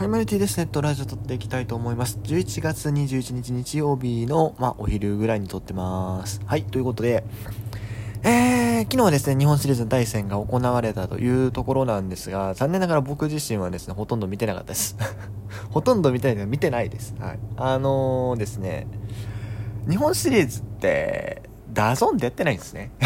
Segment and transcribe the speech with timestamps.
[0.00, 0.56] はい、マルティです。
[0.56, 2.18] ネットラジオ撮っていきたいと思います。
[2.22, 6.40] 11月21日日曜日の、まあ、お昼ぐらいに撮ってます。
[6.46, 7.22] はい、ということで、
[8.22, 14.96] えー、昨日はですね、日本シリーズの第一戦が行われたというところなんですが、残念ながら僕自身はですね、ほとんど見てなかったです。
[15.68, 17.14] ほとんど見てない見てないです。
[17.20, 17.38] はい。
[17.58, 18.86] あのー、ですね、
[19.86, 21.42] 日本シリーズって、
[21.74, 22.90] DAZN でやってないんですね。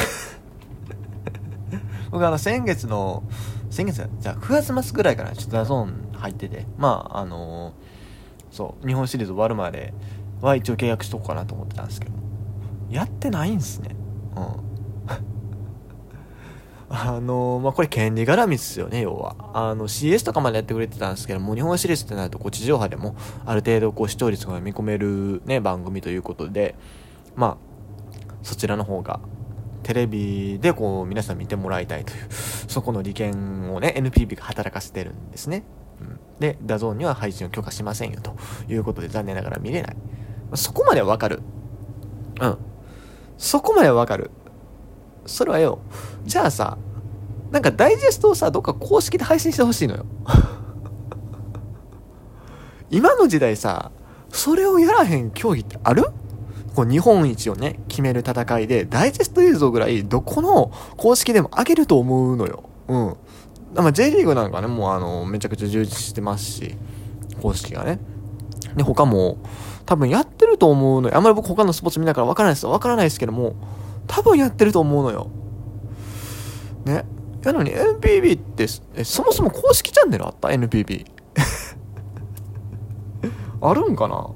[2.12, 3.24] 僕あの、先月の、
[3.68, 6.66] 先月じゃあ9月末ぐらいからちょっと DAZN 入ってて。
[6.76, 7.72] まああのー
[8.50, 9.92] そう日本シリーズ終わるまで
[10.40, 12.14] は一応契約しとこうかなと思ってたんですけど。
[12.88, 13.96] やってないんすね。
[14.36, 14.44] うん。
[16.88, 19.34] あのーまあこれ権利絡みっすよね要は。
[19.52, 26.76] あの CS とかまでやってくれてたんですけどもう日本シリーズってなるとこう地上波でもある程度こう視聴率が見込めるね番組ということで
[27.34, 27.56] まあ
[28.44, 29.18] そちらの方が
[29.82, 35.64] テレビでこう皆さん見てもらいたいというそこの利権をね NPB が働かせてるんですね、
[36.00, 38.36] うん、で DAZN には配信を許可しませんよと
[38.68, 39.96] いうことで残念ながら見れない。
[40.54, 41.42] そこまではわかる。
[42.40, 42.56] うん。
[43.38, 44.30] そこまではわかる。
[45.26, 45.78] それはよ。
[46.24, 46.78] じゃあさ
[47.50, 50.06] なんかダイジェストをさどっか公式で配信してほしいのよ。
[52.90, 53.90] 今の時代さ
[54.30, 56.04] それをやらへん競技ってある？
[56.74, 62.64] こう日本一をね、決める戦いで、ダイジェスト映像ぐらい、どこの公式でも上げると思うのよ。
[62.88, 63.16] うん。
[63.82, 66.76] まあ、J リーグなんかね、もうあの、めちゃくちゃ充実してますし、
[67.42, 67.98] 公式がね。
[68.76, 69.38] で、他も、
[69.86, 71.16] 多分やってると思うのよ。
[71.16, 72.70] あんまり僕他のスポーツ見ながらわからないですよ。
[72.70, 73.54] わからないですけども、
[74.06, 75.30] 多分やってると思うのよ。
[76.84, 77.04] ね。
[77.42, 81.06] なのに NPB って、え、そもそも公式チャンネルあった ?NPB。
[83.60, 84.28] あるんかな？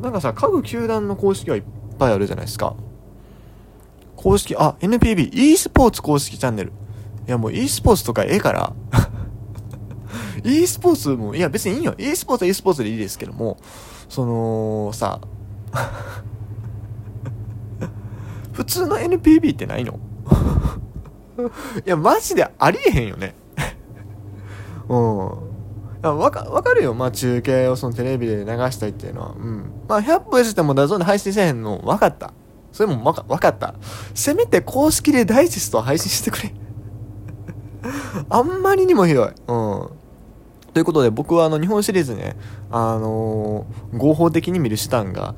[0.00, 1.62] なんかさ、各球団の公式はいっ
[1.98, 2.74] ぱいあるじゃないですか。
[4.16, 6.72] 公式、あ、NPB、e スポーツ公式チャンネル。
[7.28, 8.72] いやもう e スポーツとかええから。
[10.42, 11.94] e スポーツも、いや別にいいよ。
[11.98, 13.58] e スポーツは e スポーツでいいですけども、
[14.08, 15.20] その、さ、
[18.54, 20.00] 普通の NPB ってないの？
[21.86, 23.34] いや、マジでありえへんよね。
[24.88, 25.26] うん。
[26.02, 26.94] わか、わかるよ。
[26.94, 29.34] まあ中継をそのテレビで流したいっていうのは。
[29.38, 29.70] うん。
[29.86, 32.32] まあ100分してもダゾンで配信せへんの分かった。
[32.72, 33.74] それもわか、分かった。
[34.14, 36.54] せめて公式でダイジェストを配信してくれ。
[38.28, 39.28] あんまりにもひどい。
[39.28, 39.34] うん。
[40.74, 42.36] ということで僕はあの日本シリーズね、
[42.70, 45.34] あのー合法的に見る手段が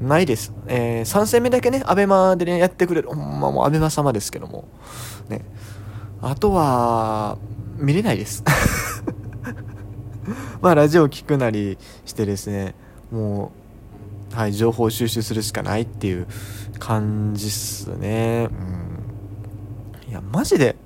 [0.00, 0.52] ないです。
[0.66, 3.08] えー、3戦目だけね、アベマでね、やってくれる。
[3.08, 4.68] ほんまもうアベマ様ですけども。
[5.28, 5.44] ね。
[6.20, 7.38] あとは、
[7.78, 8.42] 見れないです。
[10.60, 12.74] まあ、ラジオを聞くなりしてですね、
[13.10, 13.52] も
[14.32, 16.26] う、はい、情報収集するしかないっていう
[16.78, 18.48] 感じっすね。
[18.50, 20.10] うん。
[20.10, 20.76] いや、マジで、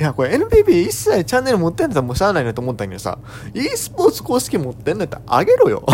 [0.00, 3.18] いや、これ NPB 一切チャンネル持ってんだったらもうしゃあないなと思ったんだけどさ、
[3.52, 5.84] e スポーツ公式持ってんだったらあげろよ。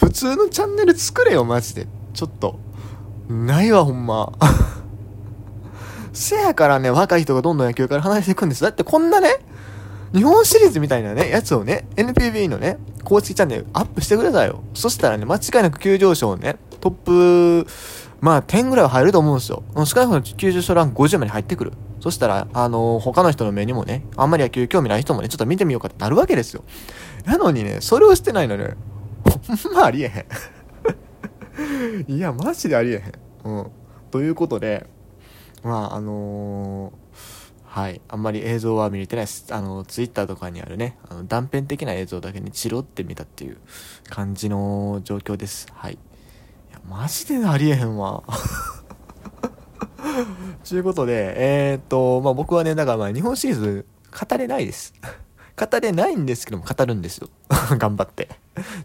[0.00, 1.86] 普通のチャンネル作れよ、マジで。
[2.14, 2.58] ちょっと。
[3.28, 4.32] ないわ、ほんま。
[6.14, 8.62] せやからね、若い人がどんどん野球から離れていくんです。
[8.62, 9.40] だってこんなね、
[10.14, 14.62] 日本シリーズみたいなね、やつをね、NPB のね、公式チャンネルアップしてくださいよ。
[14.72, 17.70] そしたらね、間違いなく急上昇ね、トップ、
[18.20, 19.62] まあ、10ぐらいは入ると思うんですよ。
[19.76, 21.72] 少なくとも急上昇ランク50まで入ってくる。
[22.00, 26.64] そしたら、あのー他の人の目にもね、あんまり野球興味ない人もね、ちょっと見てみようかってなるわけですよ。
[27.24, 28.74] なのにね、それをしてないのね、
[29.62, 30.26] ほんまありえへ
[32.10, 32.10] ん。
[32.12, 32.94] いや、マジでありえ
[33.44, 33.58] へん。
[33.58, 33.66] うん。
[34.10, 34.88] ということで、
[35.62, 36.92] まあ、あのー
[37.64, 38.02] はい。
[38.08, 39.46] あんまり映像は見れてないです。
[39.50, 43.56] あの、ツイッターとかにあるね、あの断片的な映像だけにチロって見たっていう
[44.10, 45.68] 感じの状況です。
[45.72, 45.98] はい。
[46.88, 48.22] マジでありえへんわ。
[50.68, 53.86] ということで、えー、っと、まあ僕はね、だからまあ日本シリーズ
[54.28, 54.94] 語れないです。
[55.56, 57.28] 語れないんですけども語るんですよ。
[57.78, 58.28] 頑張って。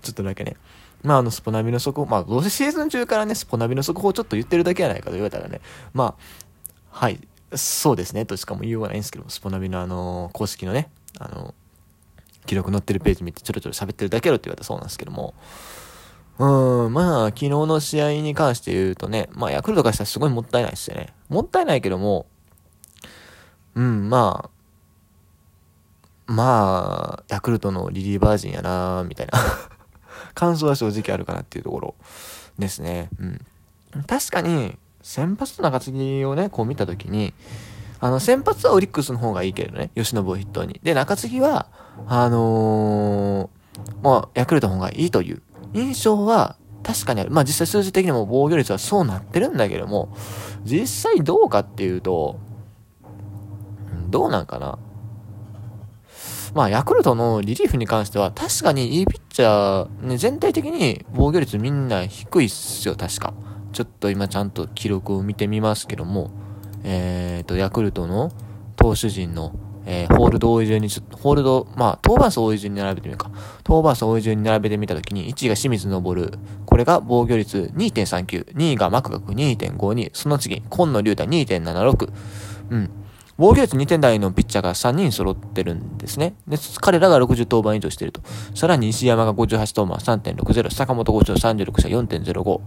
[0.02, 0.56] ちょっとだけね。
[1.03, 5.62] まああの、スポナビの速報、まあどうせシーズン中からね、スポナビの速報をちょっと言ってるだけやないかと言われたらね、
[5.94, 6.24] まあ、
[6.90, 7.19] はい、
[7.56, 10.90] そうですね、としかも言いようがないんですけども、スポナビのあの、公式のね、
[11.20, 11.53] あの、
[12.46, 15.34] 記録載ってるページ見てちょろちょろ喋ってるだけやろって言われたそうなんですけども、
[16.39, 21.13] うん、まあ、昨日の試合に関して言うとね、まあ、ヤクルトからしたらすごいもったいないですよね。
[21.29, 22.28] もったいないけども、
[23.75, 24.49] うん、ま
[26.28, 29.39] あ、まあ、ヤクルトのリリーバージンやなみたいな
[30.35, 31.95] 感想は正直あるかなっていうところ
[32.59, 33.09] ですね。
[33.19, 33.45] うん。
[34.05, 37.34] 確かに、先発と中継ぎをね、こう見たときに、
[37.99, 40.79] あの、先発はオリックスの方がいいけどね、吉信を筆頭に。
[40.84, 41.67] で、中継ぎは、
[42.07, 43.49] あのー、
[44.03, 45.41] まあ、ヤクルトの方がいいという
[45.73, 47.31] 印象は確かにある。
[47.31, 50.09] まあ実際数字的にも防御率はそうなってるんだけども、
[50.64, 52.40] 実際どうかっていうと、
[54.09, 54.79] どうなんかな
[56.53, 63.34] まあ、ヤクルトのリリーフに関しては、確かにいいピッチャー、ね、全体的に防御率みんな低いっすよ、確か。
[63.73, 66.31] ちょっと今ちゃんと記録を見てみますけども、
[66.84, 68.31] えっ、ー、と、ヤクルトの
[68.75, 69.53] 投手陣の、
[69.89, 73.31] えー、ホールド多い順に、ホールド、まあ、登板数多い順に並べてみるか。
[73.66, 76.01] 登板数多い順に並べてみたときに、1位が清水昇。
[76.01, 78.53] これが防御率2.39。
[78.53, 80.09] 2位がマクガク2.52。
[80.11, 82.11] その次、今野龍太2.76。
[82.69, 82.89] うん。
[83.37, 86.35] 防御率2点台のピッチャーが3人揃ってるんですね。
[86.47, 88.22] で、彼らが60登板以上してると。
[88.55, 92.61] さらに石山が58登板3.60、坂本5勝36社4.05、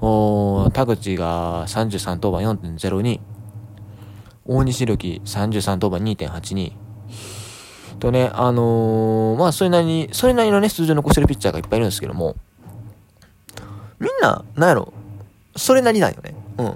[0.00, 3.20] おー田口が33登板4.02、
[4.46, 6.72] 大西良樹33登板2.82、
[7.98, 12.36] とね、あのー、まあ、それなりに、それなりのね、数字を残してるピッチャーがいっぱいいるんですけども、
[13.98, 14.92] みんな、なんやろ、
[15.56, 16.34] それなりなんよね。
[16.58, 16.66] うん。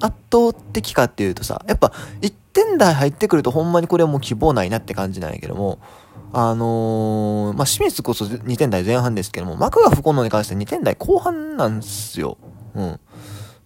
[0.00, 5.78] 圧倒的かっていうとさ、やっぱ、1点台入ってくるとほんまにこれはもう希望ないなって感じなんやけども、
[6.32, 12.36] あのー、まあ、清水こそ2点台前半ですけども、幕が不幸のに関して2点台後半なんですよ。
[12.74, 13.00] うん。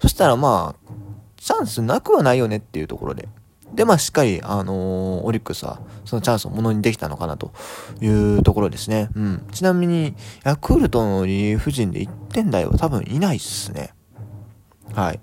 [0.01, 0.93] そしたらまあ、
[1.37, 3.29] チャンスなくはないよねっていうところで。
[3.75, 7.53] で、まあ、しっかり、あのー、オリックスは、そのチャンスをものにできたのかなと
[8.01, 9.09] いうところですね。
[9.15, 9.47] うん。
[9.53, 10.15] ちなみに、
[10.45, 13.93] ヤクルトのリリーフ陣で1点台は多分いないっすね。
[14.95, 15.21] はい。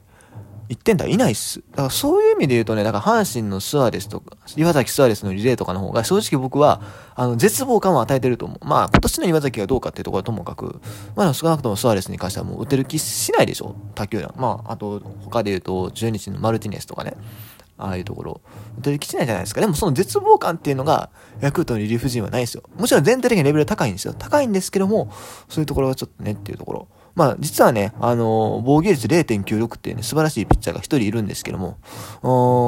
[0.70, 1.62] 1点台いないっす。
[1.72, 6.82] だからそういう意味で言うとね、だから阪神のスアレスとか、岩崎スアレスのリレーとかの方が正直僕は、
[7.16, 8.66] あの、絶望感を与えてると思う。
[8.66, 10.82] まあ、今年の岩崎がどうかっていうところはともかく、
[11.16, 14.34] まあ、少なくともスアレスに関してはもう打てる気しないでしょ卓球団。
[14.38, 17.16] まあ、あと、他で言うと、中日のマルティネスとかね。
[17.78, 18.42] ああいうところ、
[18.80, 19.62] 打てる気しないじゃないですか。
[19.62, 21.10] でもその絶望感っていうのが、
[21.42, 22.64] ヤクルトのリリーフ陣はないですよ。
[22.78, 24.14] もちろん全体的にレベル高いんですよ。
[24.18, 25.12] 高いんですけども、
[25.48, 26.88] そういうところがちょっとねっていうところ。
[27.16, 31.78] まあ、実はね、あのー、防御率0.96っていうね、素晴らしいピッチャーが一人いるんですけども、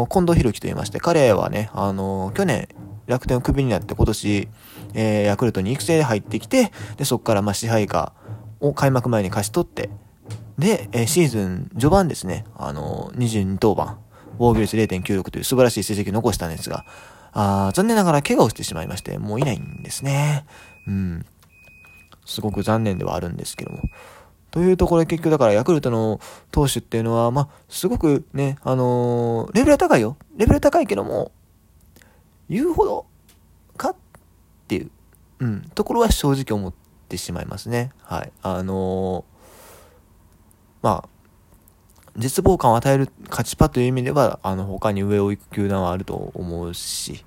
[0.09, 2.67] 近藤博樹と言いまして、彼はね、あのー、去年、
[3.05, 4.47] 楽天をクビになって今年、
[4.93, 8.13] えー、ヤクルトに育成で入ってきて、で、そこからまあ支配下
[8.59, 9.89] を開幕前に勝ち取って、
[10.57, 13.97] で、え、シーズン序盤ですね、あの、22登板、
[14.39, 16.85] 防御率0.96という素晴らしい成績を残したんですが、
[17.33, 20.45] あ残念ながら怪我をしてしまいまして、もういないんですね。
[20.87, 21.25] うん。
[22.25, 23.81] すごく残念ではあるんですけども。
[24.51, 26.19] というところで結局だからヤクルトの
[26.51, 30.17] 投手っていうのは、まあ、すごくね、あのー、レベルは高いよ。
[30.37, 31.31] レベル高いけども、
[32.49, 33.05] 言うほど
[33.77, 33.95] かっ
[34.67, 34.91] ていう、
[35.39, 36.73] うん、ところは正直思っ
[37.07, 37.91] てしまいますね。
[38.01, 38.31] はい。
[38.41, 41.18] あのー、まあ、
[42.17, 47.25] 絶望感を与える勝ちパという意味では、あの、他に上を行く球団はあると思うし、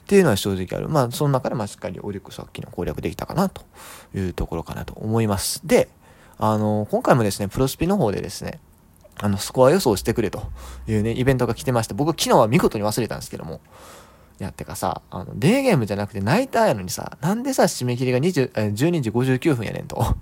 [0.00, 0.88] っていうのは正直ある。
[0.88, 3.62] まあ、その中で、まあ、しっかりオリックスは昨日攻略できたかな、と
[4.14, 5.66] いうところかなと思います。
[5.66, 5.88] で、
[6.38, 8.60] あの、今回もですね、プロスピの方でですね、
[9.16, 10.42] あの、スコア予想してくれと
[10.88, 13.60] いうね、イベントが来てまして、僕昨日は見事に忘れたんですけども、
[14.40, 20.16] いや、ってかさ、あの、デーゲームじゃなくてナイターやのにさ、なんでさ、締め切りが20、12時59分やねんと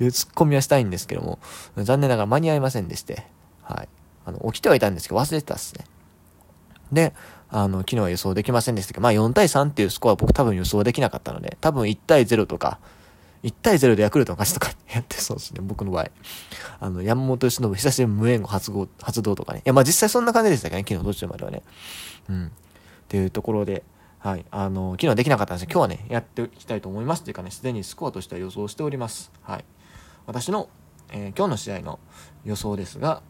[0.00, 1.38] いうツッコミはしたいんですけども、
[1.76, 3.26] 残念ながら間に合いませんでして、
[3.62, 3.88] はい。
[4.24, 5.84] あの、起きてはいたんですけど、忘れてたっすね。
[6.92, 7.14] で、
[7.48, 12.78] あの、昨日は予想できませんでしたけど、まあ4対3っていうスコアは僕多分予想できなかったので、多分1対0とか、
[13.42, 16.10] 1対0でヤクルトの勝ちとか やってそうですね、僕の場合。
[16.80, 19.60] あの、山本由伸、久しぶり無援護発動、発動とかね。
[19.60, 21.62] いや、まあ実際そんな感じでしたけどね、昨日途中まではね。
[22.28, 22.46] うん。
[22.46, 22.50] っ
[23.08, 23.82] ていうところで、
[24.20, 24.44] はい。
[24.50, 29.32] あの、昨日はできなかったんですけど、今日はね、やっていきたいと思いますっていうかね、すでにスコアとしては予想しております。
[29.40, 29.64] はい。
[30.26, 30.68] 私の、
[31.10, 31.98] えー、今日の試合の
[32.44, 33.22] 予想ですが、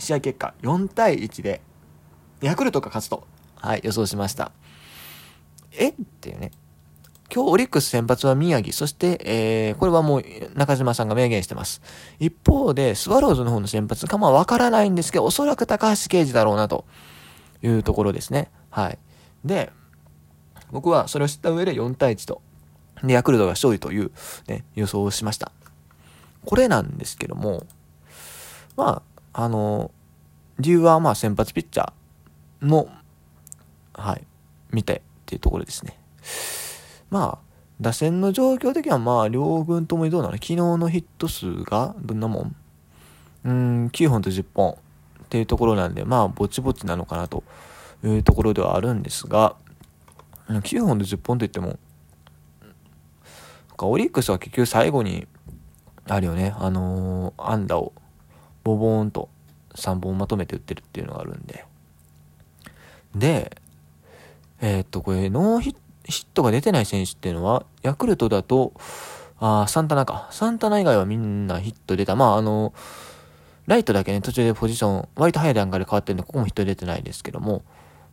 [0.00, 1.60] 試合結果4対1で、
[2.42, 4.50] ヤクルトが勝つと、はい、予想しました。
[5.78, 5.90] え？
[5.90, 6.50] っていうね。
[7.32, 11.80] 今日オリックス先発は宮城、そして、えー、これはもう中島さんが明言してます。
[12.18, 16.84] 一方で、スワローズの方の先発かまわからないんですけど、おそらく高橋奎二だろうなと
[17.62, 18.50] いうところですね。
[18.70, 18.98] はい。
[19.46, 19.72] で、
[20.70, 22.42] 僕はそれを知った上で4対1と、
[23.02, 24.10] で、ヤクルトが勝利という、
[24.48, 25.52] ね、予想をしました。
[26.44, 27.66] これなんですけども、
[28.76, 29.90] まあ、あの、
[30.58, 32.88] 理由はまあ先発ピッチャーの、
[33.94, 34.24] はい、
[34.70, 35.98] 見てっていうところですね。
[37.10, 37.46] まあ、
[37.80, 40.34] 打線の状況的にはまあ、両軍ともにどうなの？
[40.34, 42.56] 昨日のヒット数がどんなもん？
[43.44, 44.76] うん、9本と10本っ
[45.28, 47.44] ていうところなんで、まあ、ぼちぼちなのかなと
[48.04, 49.56] いうところではあるんですが、
[50.48, 51.78] 9本と10本といっても、
[53.78, 55.26] オリックスは結局最後に、
[56.08, 57.92] あるよね、あのー、安打を
[58.62, 59.28] ボボーンと
[59.74, 61.64] 3本まとめて打ってるっていうのがあるんで。
[63.16, 63.60] で、
[64.60, 65.76] えー、っと、これ、ノーヒッ
[66.08, 68.72] ヒットが出てない選手っていうのは、ヤクルトだと、
[69.38, 70.28] あサンタナか。
[70.30, 72.16] サンタナ以外はみんなヒット出た。
[72.16, 72.72] まあ、あの、
[73.66, 77.62] ライトだけね、途中でポジション、割と早い段階で変わってるんで、ここもヒット出てないですけども、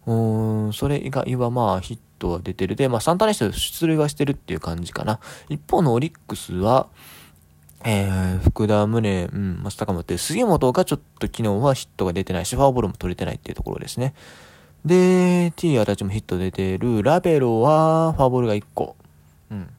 [0.05, 0.13] う
[0.69, 5.19] ん、それ以外はまあヒットは出てるで、まあサンタネス出塁はしてるっていう感じかな。
[5.49, 6.87] 一方のオリックスは、
[7.85, 14.13] えー、福田宗、うん、松高もって、杉本がちょっと昨日はヒットが出てないし、ファーボールも取れてないっていうところですね。
[14.85, 18.95] で、T アたちもヒット出てる、ラベロはファーボールが1個。
[19.51, 19.69] うん。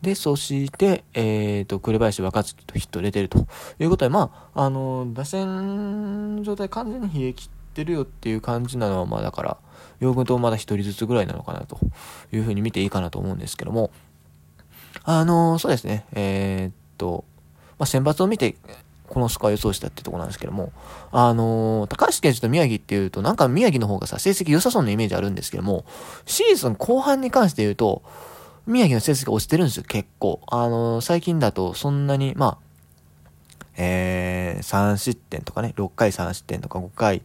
[0.00, 3.46] で、そして、えっ、ー、と、紅林若月とヒット出てると
[3.78, 9.56] いうことで、まあ、あの、打線状態完全に冷え切ってるよっていう感じなのは、まあだから、
[10.00, 11.78] 洋軍とまだ一人ずつぐらいなのかなと
[12.32, 13.90] いうふうに見ていいかなと思うんですけども、
[15.04, 17.24] あの、そうですね、えー、っと、
[17.78, 18.56] まあ、選抜を見て、
[19.08, 20.72] このスコア予想したってとこなんですけども、
[21.10, 25.84] あのー、高橋健二と宮城っていうと、なんか宮城の方がさ、成績良さそうなイメージあるんですけども、
[26.24, 28.02] シーズン後半に関して言うと、
[28.66, 30.40] 宮城の成績が落ちてるんですよ、結構。
[30.46, 32.58] あのー、最近だとそんなに、まあ、
[33.76, 37.22] えー、3失点とかね、6回3失点とか5回、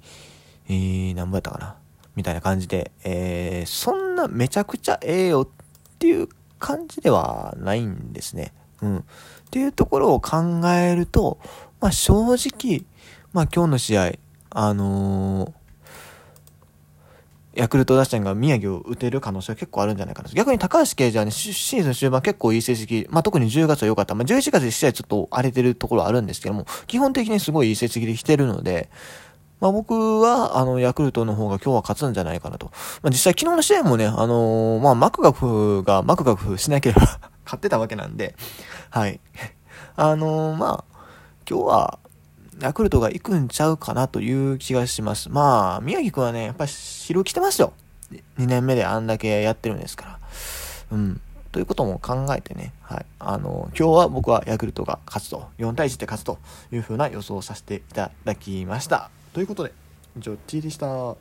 [0.69, 1.75] えー、何本やったかな、
[2.15, 6.27] みたいな感じで、えー、そんなめちゃくちゃええよっていう
[6.59, 8.53] 感じではないんですね。
[8.81, 8.97] うん。
[8.97, 9.03] っ
[9.49, 11.39] ていうところを考えると、
[11.79, 12.85] まあ正直、
[13.33, 14.13] まあ今日の試合、
[14.49, 15.51] あのー、
[17.55, 20.29] ヤクルト打線が宮城を打てる可能性は結構あるんじゃないかな。
[20.29, 24.13] 逆に高橋奎二はね、シーズン終盤結構いい成績、まあ特に10月は良かった。
[24.13, 28.89] まあ11月で試合ちょっと荒れてるところはあるんですけども、基本的にすごいいい成績で来てるので、
[29.59, 32.67] まあ僕は、あの、ヤクルトの方が今日は勝つんじゃないかなと。
[33.01, 37.01] まあ実際昨日の試合もね、あのー、まあマクガフがマクガフしなければ
[37.45, 38.35] 勝ってたわけなんで、
[38.89, 39.19] はい。
[39.95, 40.97] あのー、まあ、
[41.49, 41.99] 今日は、
[42.59, 45.29] ヤクルトが行くんちゃうかなという気がします。
[45.29, 47.73] まあ、宮城くんはね、やっぱ白来てますよ。
[48.39, 50.19] 2年目であんだけやってるんですから。
[50.91, 51.21] うん。
[51.51, 53.05] ということも考えてね、はい。
[53.19, 56.39] あの、今日は僕はヤクルトが勝つと、4対1で勝つと
[56.71, 59.09] いう風な予想をさせていただきました。
[59.37, 59.71] ということで、
[60.17, 61.15] ジョッチーでした。